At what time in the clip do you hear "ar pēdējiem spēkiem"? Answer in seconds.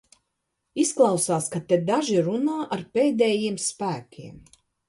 2.77-4.45